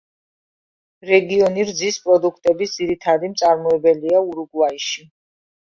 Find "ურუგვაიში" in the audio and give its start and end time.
4.33-5.09